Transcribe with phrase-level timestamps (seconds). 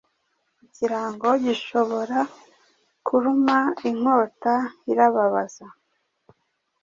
[0.65, 2.17] Ikirango gishobora
[3.05, 5.65] kurumainkotairababaza